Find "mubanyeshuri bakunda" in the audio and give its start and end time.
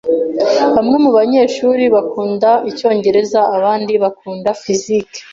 1.03-2.49